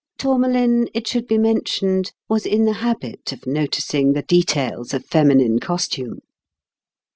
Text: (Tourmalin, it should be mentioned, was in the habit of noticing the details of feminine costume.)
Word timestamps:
(Tourmalin, 0.17 0.89
it 0.95 1.07
should 1.07 1.27
be 1.27 1.37
mentioned, 1.37 2.11
was 2.27 2.43
in 2.47 2.65
the 2.65 2.73
habit 2.81 3.31
of 3.31 3.45
noticing 3.45 4.13
the 4.13 4.23
details 4.23 4.95
of 4.95 5.05
feminine 5.05 5.59
costume.) 5.59 6.21